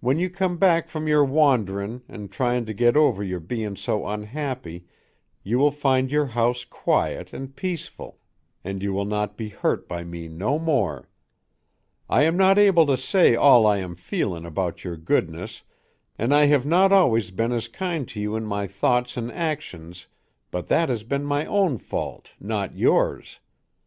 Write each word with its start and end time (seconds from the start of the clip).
When 0.00 0.18
you 0.18 0.28
come 0.28 0.58
back 0.58 0.86
from 0.86 1.08
your 1.08 1.24
wanderin 1.24 2.02
an 2.10 2.28
tryin 2.28 2.66
to 2.66 2.74
get 2.74 2.94
over 2.94 3.24
your 3.24 3.40
bein 3.40 3.74
so 3.74 4.06
unhappy 4.06 4.84
you 5.42 5.58
will 5.58 5.70
find 5.70 6.10
your 6.12 6.26
house 6.26 6.66
quiet 6.66 7.32
an 7.32 7.48
peaceful 7.52 8.18
an 8.64 8.82
you 8.82 8.92
will 8.92 9.06
not 9.06 9.34
be 9.38 9.48
hurt 9.48 9.88
by 9.88 10.04
me 10.04 10.28
no 10.28 10.58
more. 10.58 11.08
I 12.06 12.24
am 12.24 12.36
not 12.36 12.58
able 12.58 12.84
to 12.84 12.98
say 12.98 13.34
all 13.34 13.66
I 13.66 13.78
am 13.78 13.96
feelin 13.96 14.44
about 14.44 14.84
your 14.84 14.98
goodness 14.98 15.62
an 16.18 16.32
I 16.34 16.44
hev 16.44 16.66
not 16.66 16.92
always 16.92 17.30
ben 17.30 17.50
as 17.52 17.66
kind 17.66 18.06
to 18.08 18.20
you 18.20 18.36
in 18.36 18.44
my 18.44 18.66
thoughts 18.66 19.16
an 19.16 19.30
axions 19.30 20.04
but 20.50 20.66
that 20.66 20.90
has 20.90 21.02
ben 21.02 21.24
my 21.24 21.46
own 21.46 21.78
fault 21.78 22.32
not 22.38 22.76
yours. 22.76 23.40